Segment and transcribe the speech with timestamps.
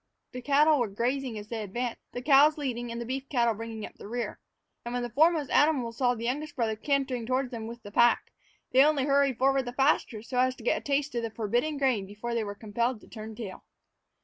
[0.31, 3.85] The cattle were grazing as they advanced, the cows leading and the beef cattle bringing
[3.85, 4.39] up the rear.
[4.83, 8.31] And when the foremost animals saw the youngest brother cantering toward them with the pack,
[8.71, 11.77] they only hurried forward the faster so as to get a taste of the forbidden
[11.77, 13.63] grain before they were compelled to turn tail.